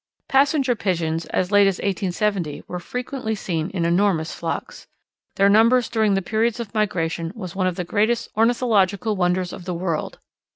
Passenger 0.27 0.73
Pigeons 0.75 1.27
as 1.27 1.51
late 1.51 1.67
as 1.67 1.77
1870 1.77 2.63
were 2.67 2.79
frequently 2.79 3.35
seen 3.35 3.69
in 3.69 3.85
enormous 3.85 4.33
flocks. 4.33 4.87
Their 5.35 5.47
numbers 5.47 5.89
during 5.89 6.15
the 6.15 6.23
periods 6.23 6.59
of 6.59 6.73
migration 6.73 7.31
was 7.35 7.55
one 7.55 7.67
of 7.67 7.75
the 7.75 7.83
greatest 7.83 8.27
ornithological 8.35 9.15
wonders 9.15 9.53
of 9.53 9.65
the 9.65 9.75
world. 9.75 10.17